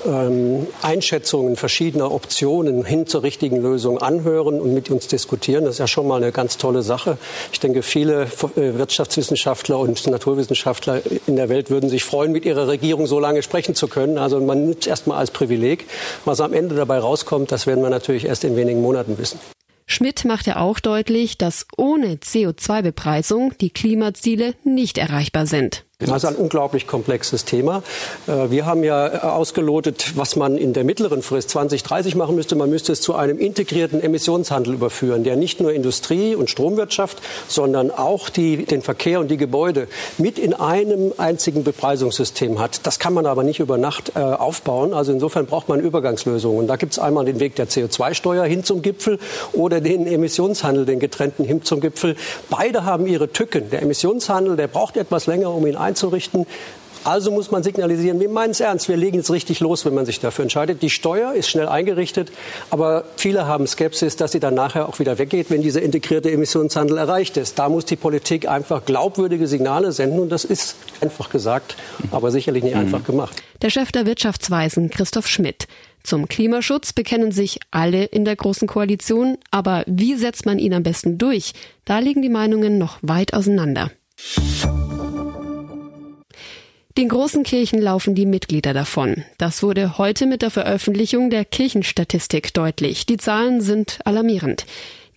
ähm, 0.05 0.67
Einschätzungen 0.81 1.57
verschiedener 1.57 2.13
Optionen 2.13 2.85
hin 2.85 3.07
zur 3.07 3.23
richtigen 3.23 3.57
Lösung 3.61 3.97
anhören 3.97 4.61
und 4.61 4.73
mit 4.73 4.89
uns 4.89 5.07
diskutieren. 5.07 5.65
Das 5.65 5.75
ist 5.75 5.79
ja 5.79 5.87
schon 5.87 6.07
mal 6.07 6.23
eine 6.23 6.31
ganz 6.31 6.57
tolle 6.57 6.81
Sache. 6.81 7.17
Ich 7.51 7.59
denke, 7.59 7.81
viele 7.81 8.23
äh, 8.55 8.77
Wirtschaftswissenschaftler 8.77 9.77
und 9.79 10.07
Naturwissenschaftler 10.07 11.01
in 11.27 11.35
der 11.35 11.49
Welt 11.49 11.69
würden 11.69 11.89
sich 11.89 12.05
freuen, 12.05 12.31
mit 12.31 12.45
ihrer 12.45 12.69
Regierung 12.69 13.07
so 13.07 13.19
lange 13.19 13.43
sprechen 13.43 13.75
zu 13.75 13.89
können. 13.89 14.17
Also 14.17 14.39
man 14.39 14.65
nimmt 14.65 14.83
es 14.83 14.87
erstmal 14.87 15.17
als 15.17 15.31
Privileg. 15.31 15.87
Was 16.23 16.39
am 16.39 16.53
Ende 16.53 16.75
dabei 16.75 16.99
rauskommt, 16.99 17.51
das 17.51 17.67
werden 17.67 17.83
wir 17.83 17.89
natürlich 17.89 18.23
erst 18.23 18.45
in 18.45 18.55
wenigen 18.55 18.81
Monaten 18.81 19.17
wissen. 19.17 19.39
Schmidt 19.95 20.25
machte 20.25 20.57
auch 20.57 20.81
deutlich, 20.81 21.37
dass 21.37 21.67
ohne 21.77 22.15
CO2-Bepreisung 22.15 23.57
die 23.59 23.69
Klimaziele 23.69 24.53
nicht 24.65 24.97
erreichbar 24.97 25.45
sind. 25.45 25.84
Das 25.99 26.23
ist 26.23 26.25
ein 26.25 26.35
unglaublich 26.35 26.87
komplexes 26.87 27.45
Thema. 27.45 27.81
Äh, 28.27 28.49
wir 28.51 28.65
haben 28.65 28.83
ja 28.83 29.07
äh, 29.07 29.17
ausgelotet, 29.19 30.17
was 30.17 30.35
man 30.35 30.57
in 30.57 30.73
der 30.73 30.83
mittleren 30.83 31.21
Frist 31.21 31.51
2030 31.51 32.15
machen 32.15 32.35
müsste. 32.35 32.57
Man 32.57 32.69
müsste 32.69 32.91
es 32.91 32.99
zu 32.99 33.15
einem 33.15 33.39
integrierten 33.39 34.01
Emissionshandel 34.01 34.73
überführen, 34.73 35.23
der 35.23 35.37
nicht 35.37 35.61
nur 35.61 35.71
Industrie 35.71 36.35
und 36.35 36.49
Stromwirtschaft, 36.49 37.19
sondern 37.47 37.91
auch 37.91 38.27
die, 38.27 38.65
den 38.65 38.81
Verkehr 38.81 39.21
und 39.21 39.31
die 39.31 39.37
Gebäude 39.37 39.87
mit 40.17 40.37
in 40.37 40.53
einem 40.53 41.13
einzigen 41.17 41.63
Bepreisungssystem 41.63 42.59
hat. 42.59 42.85
Das 42.85 42.99
kann 42.99 43.13
man 43.13 43.25
aber 43.25 43.45
nicht 43.45 43.61
über 43.61 43.77
Nacht 43.77 44.11
äh, 44.15 44.19
aufbauen. 44.19 44.93
Also 44.93 45.13
insofern 45.13 45.45
braucht 45.45 45.69
man 45.69 45.79
Übergangslösungen. 45.79 46.59
Und 46.59 46.67
da 46.67 46.75
gibt 46.75 46.91
es 46.91 46.99
einmal 46.99 47.23
den 47.23 47.39
Weg 47.39 47.55
der 47.55 47.69
CO2-Steuer 47.69 48.43
hin 48.43 48.65
zum 48.65 48.81
Gipfel 48.81 49.17
oder 49.53 49.79
den 49.79 50.07
Emissionshandel, 50.07 50.85
den 50.85 50.99
getrennten 50.99 51.45
hin 51.45 51.63
zum 51.63 51.79
Gipfel. 51.79 52.17
Beide 52.49 52.83
haben 52.83 53.07
ihre 53.07 53.31
Tücken. 53.31 53.69
Der 53.69 53.81
Emissionshandel, 53.81 54.57
der 54.57 54.67
braucht 54.67 54.97
etwas 54.97 55.25
länger, 55.25 55.51
um 55.51 55.65
ihn 55.65 55.84
einzurichten. 55.85 56.45
Also 57.05 57.29
muss 57.29 57.51
man 57.51 57.61
signalisieren, 57.61 58.19
wir 58.19 58.29
meinen 58.29 58.49
es 58.49 58.59
ernst, 58.59 58.89
wir 58.89 58.97
legen 58.97 59.17
jetzt 59.17 59.29
richtig 59.29 59.59
los, 59.59 59.85
wenn 59.85 59.93
man 59.93 60.07
sich 60.07 60.19
dafür 60.19 60.41
entscheidet. 60.41 60.81
Die 60.81 60.89
Steuer 60.89 61.33
ist 61.33 61.47
schnell 61.47 61.67
eingerichtet, 61.67 62.31
aber 62.71 63.03
viele 63.15 63.45
haben 63.45 63.67
Skepsis, 63.67 64.15
dass 64.15 64.31
sie 64.31 64.39
dann 64.39 64.55
nachher 64.55 64.89
auch 64.89 64.97
wieder 64.97 65.19
weggeht, 65.19 65.51
wenn 65.51 65.61
dieser 65.61 65.83
integrierte 65.83 66.31
Emissionshandel 66.31 66.97
erreicht 66.97 67.37
ist. 67.37 67.59
Da 67.59 67.69
muss 67.69 67.85
die 67.85 67.95
Politik 67.95 68.49
einfach 68.49 68.85
glaubwürdige 68.85 69.45
Signale 69.47 69.91
senden 69.91 70.17
und 70.17 70.29
das 70.29 70.45
ist 70.45 70.77
einfach 70.99 71.29
gesagt, 71.29 71.75
aber 72.09 72.31
sicherlich 72.31 72.63
nicht 72.63 72.73
mhm. 72.73 72.81
einfach 72.81 73.03
gemacht. 73.03 73.35
Der 73.61 73.69
Chef 73.69 73.91
der 73.91 74.07
Wirtschaftsweisen, 74.07 74.89
Christoph 74.89 75.27
Schmidt. 75.27 75.67
Zum 76.01 76.27
Klimaschutz 76.27 76.93
bekennen 76.93 77.31
sich 77.31 77.59
alle 77.69 78.05
in 78.05 78.25
der 78.25 78.35
Großen 78.35 78.67
Koalition, 78.67 79.37
aber 79.51 79.83
wie 79.85 80.15
setzt 80.15 80.47
man 80.47 80.57
ihn 80.57 80.73
am 80.73 80.81
besten 80.81 81.19
durch? 81.19 81.53
Da 81.83 81.99
liegen 81.99 82.23
die 82.23 82.29
Meinungen 82.29 82.79
noch 82.79 82.97
weit 83.03 83.35
auseinander. 83.35 83.91
Den 86.97 87.09
großen 87.09 87.43
Kirchen 87.43 87.81
laufen 87.81 88.15
die 88.15 88.25
Mitglieder 88.25 88.73
davon. 88.73 89.25
Das 89.37 89.61
wurde 89.61 89.97
heute 89.97 90.25
mit 90.25 90.41
der 90.41 90.49
Veröffentlichung 90.49 91.29
der 91.29 91.43
Kirchenstatistik 91.43 92.53
deutlich. 92.53 93.05
Die 93.05 93.17
Zahlen 93.17 93.59
sind 93.59 93.99
alarmierend. 94.05 94.65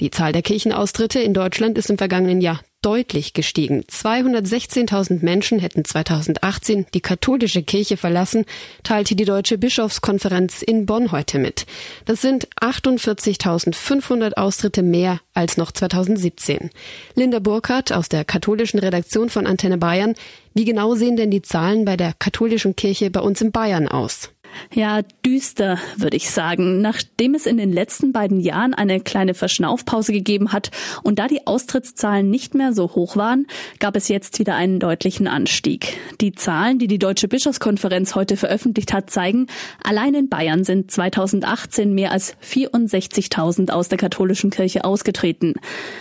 Die 0.01 0.11
Zahl 0.11 0.33
der 0.33 0.43
Kirchenaustritte 0.43 1.21
in 1.21 1.35
Deutschland 1.35 1.79
ist 1.79 1.89
im 1.89 1.97
vergangenen 1.97 2.41
Jahr 2.41 2.61
deutlich 2.83 3.33
gestiegen. 3.33 3.83
216.000 3.83 5.25
Menschen 5.25 5.59
hätten 5.59 5.85
2018 5.85 6.87
die 6.95 7.01
katholische 7.01 7.63
Kirche 7.63 7.97
verlassen, 7.97 8.45
teilte 8.83 9.17
die 9.17 9.25
Deutsche 9.25 9.59
Bischofskonferenz 9.59 10.63
in 10.63 10.87
Bonn 10.87 11.11
heute 11.11 11.39
mit. 11.39 11.67
Das 12.05 12.21
sind 12.21 12.49
48.500 12.61 14.35
Austritte 14.35 14.83
mehr 14.83 15.21
als 15.35 15.57
noch 15.57 15.73
2017. 15.73 16.71
Linda 17.15 17.41
Burkhardt 17.41 17.93
aus 17.93 18.09
der 18.09 18.25
katholischen 18.25 18.79
Redaktion 18.79 19.29
von 19.29 19.47
Antenne 19.47 19.79
Bayern. 19.79 20.15
Wie 20.55 20.65
genau 20.65 20.95
sehen 20.95 21.17
denn 21.17 21.31
die 21.31 21.43
Zahlen 21.43 21.85
bei 21.85 21.97
der 21.97 22.13
katholischen 22.19 22.77
Kirche 22.77 23.11
bei 23.11 23.21
uns 23.21 23.41
in 23.41 23.53
Bayern 23.53 23.89
aus? 23.89 24.31
Ja, 24.73 25.03
düster, 25.25 25.79
würde 25.97 26.17
ich 26.17 26.31
sagen. 26.31 26.81
Nachdem 26.81 27.35
es 27.35 27.47
in 27.47 27.57
den 27.57 27.73
letzten 27.73 28.13
beiden 28.13 28.41
Jahren 28.41 28.75
eine 28.75 29.01
kleine 29.01 29.35
Verschnaufpause 29.35 30.13
gegeben 30.13 30.53
hat 30.53 30.71
und 31.03 31.19
da 31.19 31.27
die 31.27 31.47
Austrittszahlen 31.47 32.29
nicht 32.29 32.55
mehr 32.55 32.73
so 32.73 32.95
hoch 32.95 33.17
waren, 33.17 33.47
gab 33.79 33.97
es 33.97 34.09
jetzt 34.09 34.39
wieder 34.39 34.55
einen 34.55 34.79
deutlichen 34.79 35.27
Anstieg. 35.27 35.99
Die 36.21 36.33
Zahlen, 36.33 36.79
die 36.79 36.87
die 36.87 36.99
Deutsche 36.99 37.29
Bischofskonferenz 37.29 38.15
heute 38.15 38.37
veröffentlicht 38.37 38.93
hat, 38.93 39.11
zeigen, 39.11 39.47
allein 39.83 40.15
in 40.15 40.29
Bayern 40.29 40.65
sind 40.65 40.91
2018 40.91 41.95
mehr 41.95 42.13
als 42.13 42.37
64.000 42.43 43.71
aus 43.71 43.89
der 43.89 43.99
katholischen 43.99 44.51
Kirche 44.51 44.85
ausgetreten. 44.85 45.55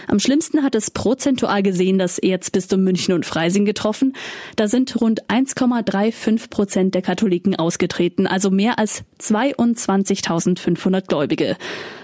Am 0.08 0.20
schlimmsten 0.20 0.64
hat 0.64 0.76
es 0.76 0.92
prozentual 0.92 1.64
gesehen 1.64 1.98
das 1.98 2.20
Erzbistum 2.20 2.84
München 2.84 3.14
und 3.14 3.26
Freising 3.26 3.66
getroffen. 3.66 4.14
Da 4.56 4.68
sind 4.68 5.00
rund 5.00 5.26
1,35 5.28 6.50
Prozent 6.50 6.96
der 6.96 7.02
Katholiken 7.02 7.56
ausgetreten 7.56 8.28
also 8.38 8.52
mehr 8.52 8.78
als 8.78 9.04
22.500 9.20 11.08
Gläubige. 11.08 11.58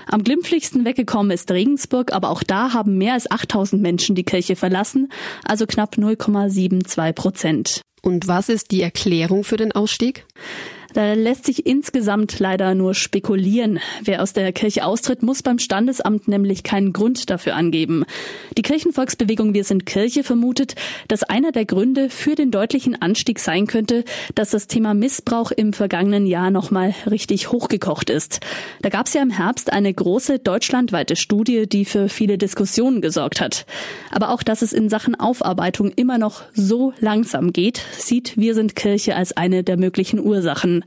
Am 0.07 0.23
glimpflichsten 0.23 0.83
weggekommen 0.83 1.29
ist 1.29 1.51
Regensburg, 1.51 2.11
aber 2.11 2.31
auch 2.31 2.41
da 2.41 2.73
haben 2.73 2.97
mehr 2.97 3.13
als 3.13 3.29
8.000 3.29 3.77
Menschen 3.77 4.15
die 4.15 4.23
Kirche 4.23 4.55
verlassen, 4.55 5.11
also 5.47 5.67
knapp 5.67 5.93
0,72 5.95 7.13
Prozent. 7.13 7.81
Und 8.01 8.27
was 8.27 8.49
ist 8.49 8.71
die 8.71 8.81
Erklärung 8.81 9.43
für 9.43 9.57
den 9.57 9.73
Ausstieg? 9.73 10.25
Da 10.93 11.13
lässt 11.13 11.45
sich 11.45 11.65
insgesamt 11.65 12.37
leider 12.37 12.75
nur 12.75 12.93
spekulieren. 12.93 13.79
Wer 14.03 14.21
aus 14.21 14.33
der 14.33 14.53
Kirche 14.53 14.85
austritt, 14.85 15.23
muss 15.23 15.41
beim 15.41 15.57
Standesamt 15.57 16.27
nämlich 16.27 16.61
keinen 16.61 16.93
Grund 16.93 17.31
dafür 17.31 17.55
angeben. 17.55 18.05
Die 18.57 18.61
Kirchenvolksbewegung 18.61 19.55
Wir 19.55 19.63
sind 19.63 19.87
Kirche 19.87 20.23
vermutet, 20.23 20.75
dass 21.07 21.23
einer 21.23 21.51
der 21.51 21.65
Gründe 21.65 22.11
für 22.11 22.35
den 22.35 22.51
deutlichen 22.51 23.01
Anstieg 23.01 23.39
sein 23.39 23.65
könnte, 23.65 24.03
dass 24.35 24.51
das 24.51 24.67
Thema 24.67 24.93
Missbrauch 24.93 25.49
im 25.49 25.73
vergangenen 25.73 26.27
Jahr 26.27 26.51
nochmal 26.51 26.93
richtig 27.09 27.51
hochgekocht 27.51 28.11
ist. 28.11 28.41
Da 28.83 28.89
gab 28.89 29.07
es 29.07 29.15
ja 29.15 29.23
im 29.23 29.31
Herbst 29.31 29.73
eine 29.73 29.91
große 29.91 30.37
deutschlandweite 30.37 31.15
Studie, 31.15 31.67
die 31.67 31.85
für 31.85 32.07
viele 32.07 32.37
Diskussionen 32.37 33.01
gesorgt 33.01 33.41
hat. 33.41 33.65
Aber 34.11 34.29
auch, 34.29 34.43
dass 34.43 34.61
es 34.61 34.73
in 34.73 34.89
Sachen 34.89 35.19
Aufarbeitung 35.19 35.91
immer 35.95 36.19
noch 36.19 36.43
so 36.53 36.93
langsam 36.99 37.51
geht, 37.51 37.81
sieht 37.97 38.37
Wir 38.37 38.53
sind 38.53 38.75
Kirche 38.75 39.15
als 39.15 39.35
eine 39.35 39.63
der 39.63 39.77
möglichen 39.77 40.19
Ursachen. 40.19 40.82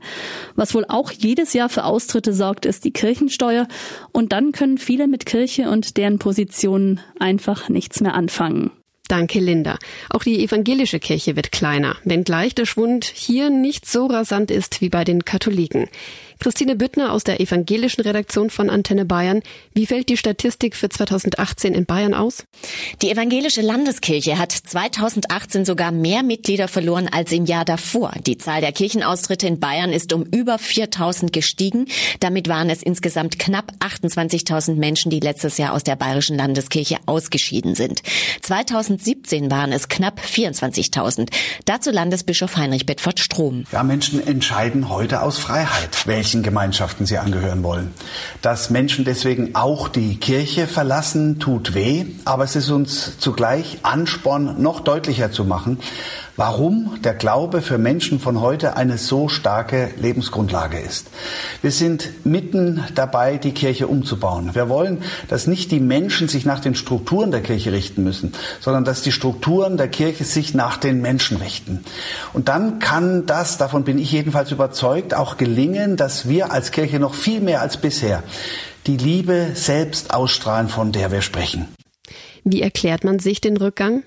Was 0.55 0.73
wohl 0.73 0.85
auch 0.87 1.11
jedes 1.11 1.53
Jahr 1.53 1.69
für 1.69 1.83
Austritte 1.83 2.33
sorgt, 2.33 2.65
ist 2.65 2.83
die 2.85 2.91
Kirchensteuer. 2.91 3.67
Und 4.11 4.31
dann 4.31 4.51
können 4.51 4.77
viele 4.77 5.07
mit 5.07 5.25
Kirche 5.25 5.69
und 5.69 5.97
deren 5.97 6.19
Positionen 6.19 6.99
einfach 7.19 7.69
nichts 7.69 8.01
mehr 8.01 8.13
anfangen. 8.13 8.71
Danke, 9.07 9.39
Linda. 9.39 9.77
Auch 10.09 10.23
die 10.23 10.43
evangelische 10.43 10.99
Kirche 10.99 11.35
wird 11.37 11.53
kleiner, 11.53 11.95
wenngleich 12.03 12.55
der 12.55 12.65
Schwund 12.65 13.05
hier 13.05 13.49
nicht 13.49 13.85
so 13.85 14.07
rasant 14.07 14.51
ist 14.51 14.81
wie 14.81 14.89
bei 14.89 15.05
den 15.05 15.23
Katholiken. 15.23 15.87
Christine 16.39 16.75
Büttner 16.75 17.13
aus 17.13 17.23
der 17.23 17.39
evangelischen 17.39 18.01
Redaktion 18.01 18.49
von 18.49 18.69
Antenne 18.69 19.05
Bayern. 19.05 19.41
Wie 19.73 19.87
fällt 19.87 20.09
die 20.09 20.17
Statistik 20.17 20.75
für 20.75 20.87
2018 20.87 21.73
in 21.73 21.85
Bayern 21.85 22.13
aus? 22.13 22.43
Die 23.01 23.09
evangelische 23.09 23.61
Landeskirche 23.61 24.37
hat 24.37 24.51
2018 24.51 25.65
sogar 25.65 25.91
mehr 25.91 26.21
Mitglieder 26.21 26.67
verloren 26.67 27.09
als 27.11 27.31
im 27.31 27.45
Jahr 27.45 27.65
davor. 27.65 28.13
Die 28.25 28.37
Zahl 28.37 28.61
der 28.61 28.71
Kirchenaustritte 28.71 29.47
in 29.47 29.59
Bayern 29.59 29.91
ist 29.91 30.13
um 30.13 30.23
über 30.23 30.59
4000 30.59 31.33
gestiegen. 31.33 31.85
Damit 32.19 32.47
waren 32.47 32.69
es 32.69 32.83
insgesamt 32.83 33.39
knapp 33.39 33.71
28.000 33.79 34.75
Menschen, 34.75 35.09
die 35.09 35.19
letztes 35.19 35.57
Jahr 35.57 35.73
aus 35.73 35.83
der 35.83 35.95
bayerischen 35.95 36.37
Landeskirche 36.37 36.97
ausgeschieden 37.07 37.73
sind. 37.73 38.03
2017 38.43 39.49
waren 39.49 39.71
es 39.71 39.87
knapp 39.87 40.21
24.000. 40.21 41.29
Dazu 41.65 41.89
Landesbischof 41.89 42.55
Heinrich 42.57 42.85
Bedford 42.85 43.19
Strom. 43.19 43.63
Ja, 43.71 43.81
Menschen 43.83 44.25
entscheiden 44.25 44.89
heute 44.89 45.23
aus 45.23 45.39
Freiheit, 45.39 46.05
welche 46.05 46.26
welchen 46.27 46.43
Gemeinschaften 46.43 47.05
sie 47.05 47.19
angehören 47.19 47.63
wollen. 47.63 47.93
Dass 48.41 48.69
Menschen 48.69 49.05
deswegen 49.05 49.55
auch 49.55 49.87
die 49.87 50.17
Kirche 50.17 50.67
verlassen, 50.67 51.39
tut 51.39 51.73
weh, 51.73 52.05
aber 52.25 52.43
es 52.43 52.57
ist 52.57 52.69
uns 52.69 53.17
zugleich 53.17 53.77
Ansporn, 53.83 54.61
noch 54.61 54.81
deutlicher 54.81 55.31
zu 55.31 55.45
machen, 55.45 55.79
warum 56.37 57.01
der 57.03 57.15
Glaube 57.15 57.61
für 57.61 57.77
Menschen 57.77 58.19
von 58.19 58.39
heute 58.39 58.77
eine 58.77 58.97
so 58.97 59.27
starke 59.27 59.89
Lebensgrundlage 59.99 60.79
ist. 60.79 61.07
Wir 61.61 61.71
sind 61.71 62.25
mitten 62.25 62.85
dabei, 62.95 63.37
die 63.37 63.51
Kirche 63.51 63.87
umzubauen. 63.87 64.53
Wir 64.53 64.69
wollen, 64.69 65.01
dass 65.27 65.47
nicht 65.47 65.71
die 65.71 65.79
Menschen 65.79 66.27
sich 66.27 66.45
nach 66.45 66.59
den 66.59 66.75
Strukturen 66.75 67.31
der 67.31 67.41
Kirche 67.41 67.71
richten 67.71 68.03
müssen, 68.03 68.33
sondern 68.61 68.85
dass 68.85 69.01
die 69.01 69.11
Strukturen 69.11 69.77
der 69.77 69.89
Kirche 69.89 70.23
sich 70.23 70.53
nach 70.53 70.77
den 70.77 71.01
Menschen 71.01 71.37
richten. 71.37 71.83
Und 72.33 72.47
dann 72.47 72.79
kann 72.79 73.25
das, 73.25 73.57
davon 73.57 73.83
bin 73.83 73.97
ich 73.97 74.11
jedenfalls 74.11 74.51
überzeugt, 74.51 75.15
auch 75.15 75.37
gelingen, 75.37 75.97
dass 75.97 76.29
wir 76.29 76.51
als 76.51 76.71
Kirche 76.71 76.99
noch 76.99 77.15
viel 77.15 77.41
mehr 77.41 77.61
als 77.61 77.77
bisher 77.77 78.23
die 78.85 78.97
Liebe 78.97 79.47
selbst 79.55 80.13
ausstrahlen, 80.13 80.69
von 80.69 80.91
der 80.91 81.11
wir 81.11 81.21
sprechen. 81.21 81.67
Wie 82.43 82.61
erklärt 82.61 83.03
man 83.03 83.19
sich 83.19 83.41
den 83.41 83.57
Rückgang? 83.57 84.03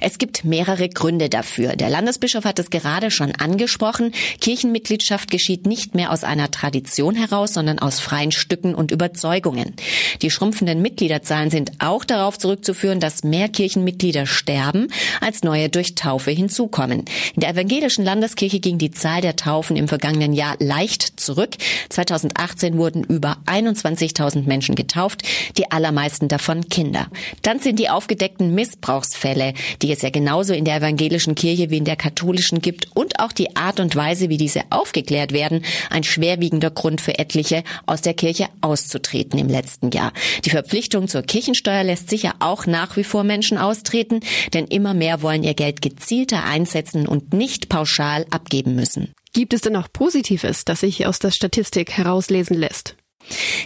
Es 0.00 0.18
gibt 0.18 0.44
mehrere 0.44 0.88
Gründe 0.88 1.28
dafür. 1.28 1.76
Der 1.76 1.90
Landesbischof 1.90 2.44
hat 2.44 2.58
es 2.58 2.70
gerade 2.70 3.10
schon 3.10 3.34
angesprochen. 3.34 4.12
Kirchenmitgliedschaft 4.40 5.30
geschieht 5.30 5.66
nicht 5.66 5.94
mehr 5.94 6.12
aus 6.12 6.24
einer 6.24 6.50
Tradition 6.50 7.14
heraus, 7.14 7.54
sondern 7.54 7.78
aus 7.78 8.00
freien 8.00 8.32
Stücken 8.32 8.74
und 8.74 8.90
Überzeugungen. 8.90 9.74
Die 10.22 10.30
schrumpfenden 10.30 10.82
Mitgliederzahlen 10.82 11.50
sind 11.50 11.72
auch 11.78 12.04
darauf 12.04 12.38
zurückzuführen, 12.38 13.00
dass 13.00 13.24
mehr 13.24 13.48
Kirchenmitglieder 13.48 14.26
sterben, 14.26 14.88
als 15.20 15.42
neue 15.42 15.68
durch 15.68 15.94
Taufe 15.94 16.30
hinzukommen. 16.30 17.04
In 17.34 17.40
der 17.40 17.50
evangelischen 17.50 18.04
Landeskirche 18.04 18.60
ging 18.60 18.78
die 18.78 18.90
Zahl 18.90 19.20
der 19.20 19.36
Taufen 19.36 19.76
im 19.76 19.88
vergangenen 19.88 20.32
Jahr 20.32 20.56
leicht 20.58 21.20
zurück. 21.20 21.56
2018 21.90 22.78
wurden 22.78 23.04
über 23.04 23.36
21.000 23.46 24.46
Menschen 24.46 24.74
getauft, 24.74 25.22
die 25.58 25.70
allermeisten 25.70 26.28
davon 26.28 26.68
Kinder. 26.68 27.08
Dann 27.42 27.58
sind 27.58 27.78
die 27.78 27.90
aufgedeckten 27.90 28.54
Missbrauchsfälle, 28.54 29.43
die 29.82 29.92
es 29.92 30.02
ja 30.02 30.10
genauso 30.10 30.54
in 30.54 30.64
der 30.64 30.76
evangelischen 30.76 31.34
Kirche 31.34 31.70
wie 31.70 31.76
in 31.76 31.84
der 31.84 31.96
katholischen 31.96 32.60
gibt 32.60 32.88
und 32.94 33.20
auch 33.20 33.32
die 33.32 33.56
Art 33.56 33.80
und 33.80 33.94
Weise, 33.96 34.28
wie 34.28 34.36
diese 34.36 34.62
aufgeklärt 34.70 35.32
werden, 35.32 35.64
ein 35.90 36.04
schwerwiegender 36.04 36.70
Grund 36.70 37.00
für 37.00 37.18
etliche, 37.18 37.64
aus 37.86 38.00
der 38.00 38.14
Kirche 38.14 38.48
auszutreten 38.60 39.38
im 39.38 39.48
letzten 39.48 39.90
Jahr. 39.90 40.12
Die 40.44 40.50
Verpflichtung 40.50 41.08
zur 41.08 41.22
Kirchensteuer 41.22 41.84
lässt 41.84 42.08
sicher 42.08 42.34
auch 42.38 42.66
nach 42.66 42.96
wie 42.96 43.04
vor 43.04 43.24
Menschen 43.24 43.58
austreten, 43.58 44.20
denn 44.52 44.66
immer 44.66 44.94
mehr 44.94 45.22
wollen 45.22 45.42
ihr 45.42 45.54
Geld 45.54 45.82
gezielter 45.82 46.44
einsetzen 46.44 47.06
und 47.06 47.34
nicht 47.34 47.68
pauschal 47.68 48.26
abgeben 48.30 48.74
müssen. 48.74 49.12
Gibt 49.32 49.52
es 49.52 49.62
denn 49.62 49.76
auch 49.76 49.88
Positives, 49.92 50.64
das 50.64 50.80
sich 50.80 51.06
aus 51.06 51.18
der 51.18 51.32
Statistik 51.32 51.90
herauslesen 51.90 52.56
lässt? 52.56 52.94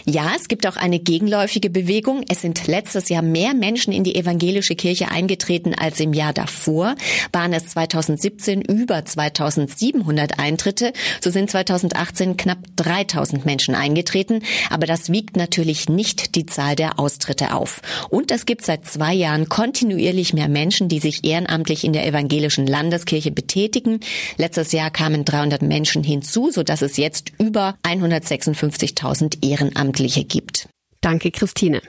Ja, 0.05 0.31
es 0.35 0.47
gibt 0.47 0.65
auch 0.67 0.77
eine 0.77 0.99
gegenläufige 0.99 1.69
Bewegung. 1.69 2.23
Es 2.29 2.41
sind 2.41 2.67
letztes 2.67 3.09
Jahr 3.09 3.21
mehr 3.21 3.53
Menschen 3.53 3.93
in 3.93 4.03
die 4.03 4.15
evangelische 4.15 4.75
Kirche 4.75 5.11
eingetreten 5.11 5.75
als 5.75 5.99
im 5.99 6.13
Jahr 6.13 6.33
davor. 6.33 6.95
Waren 7.31 7.53
es 7.53 7.67
2017 7.67 8.61
über 8.61 9.03
2700 9.03 10.39
Eintritte, 10.39 10.93
so 11.21 11.29
sind 11.29 11.49
2018 11.51 12.37
knapp 12.37 12.59
3000 12.77 13.45
Menschen 13.45 13.75
eingetreten. 13.75 14.41
Aber 14.69 14.87
das 14.87 15.11
wiegt 15.11 15.35
natürlich 15.35 15.89
nicht 15.89 16.35
die 16.35 16.45
Zahl 16.45 16.75
der 16.75 16.99
Austritte 16.99 17.53
auf. 17.53 17.81
Und 18.09 18.31
es 18.31 18.45
gibt 18.45 18.65
seit 18.65 18.85
zwei 18.85 19.13
Jahren 19.13 19.49
kontinuierlich 19.49 20.33
mehr 20.33 20.49
Menschen, 20.49 20.89
die 20.89 20.99
sich 20.99 21.23
ehrenamtlich 21.23 21.83
in 21.83 21.93
der 21.93 22.07
evangelischen 22.07 22.67
Landeskirche 22.67 23.31
betätigen. 23.31 23.99
Letztes 24.37 24.71
Jahr 24.71 24.91
kamen 24.91 25.25
300 25.25 25.61
Menschen 25.61 26.03
hinzu, 26.03 26.51
so 26.51 26.63
dass 26.63 26.81
es 26.81 26.97
jetzt 26.97 27.31
über 27.37 27.75
156.000 27.83 29.37
Ehrenamtliche 29.49 30.23
gibt. 30.23 30.69
Danke, 31.01 31.31
Christine. 31.31 31.81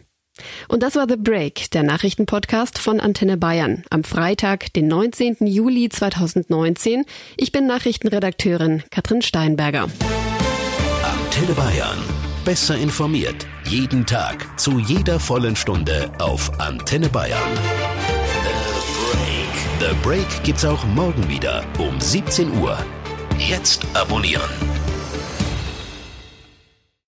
Und 0.68 0.82
das 0.82 0.94
war 0.94 1.06
The 1.08 1.16
Break, 1.16 1.70
der 1.72 1.82
Nachrichtenpodcast 1.82 2.78
von 2.78 3.00
Antenne 3.00 3.36
Bayern 3.36 3.84
am 3.90 4.04
Freitag, 4.04 4.72
den 4.72 4.88
19. 4.88 5.46
Juli 5.46 5.88
2019. 5.88 7.04
Ich 7.36 7.52
bin 7.52 7.66
Nachrichtenredakteurin 7.66 8.82
Katrin 8.90 9.22
Steinberger. 9.22 9.88
Antenne 11.02 11.52
Bayern. 11.54 11.98
Besser 12.44 12.76
informiert. 12.76 13.46
Jeden 13.66 14.06
Tag. 14.06 14.58
Zu 14.58 14.78
jeder 14.78 15.20
vollen 15.20 15.56
Stunde 15.56 16.10
auf 16.18 16.58
Antenne 16.58 17.08
Bayern. 17.08 17.38
The 19.80 19.86
Break. 19.86 19.90
The 19.90 19.96
Break 20.02 20.42
gibt's 20.42 20.64
auch 20.64 20.84
morgen 20.86 21.28
wieder 21.28 21.64
um 21.78 22.00
17 22.00 22.58
Uhr. 22.58 22.78
Jetzt 23.38 23.86
abonnieren. 23.94 24.79